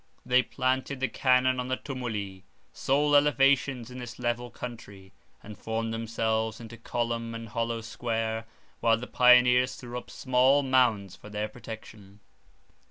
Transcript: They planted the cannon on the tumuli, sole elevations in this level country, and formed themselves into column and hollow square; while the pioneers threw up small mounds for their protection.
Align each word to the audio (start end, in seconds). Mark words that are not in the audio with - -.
They 0.25 0.41
planted 0.41 0.99
the 0.99 1.07
cannon 1.07 1.59
on 1.59 1.67
the 1.67 1.77
tumuli, 1.77 2.41
sole 2.73 3.15
elevations 3.15 3.91
in 3.91 3.99
this 3.99 4.17
level 4.17 4.49
country, 4.49 5.13
and 5.43 5.55
formed 5.55 5.93
themselves 5.93 6.59
into 6.59 6.75
column 6.75 7.35
and 7.35 7.47
hollow 7.49 7.81
square; 7.81 8.47
while 8.79 8.97
the 8.97 9.05
pioneers 9.05 9.75
threw 9.75 9.95
up 9.99 10.09
small 10.09 10.63
mounds 10.63 11.15
for 11.15 11.29
their 11.29 11.47
protection. 11.47 12.19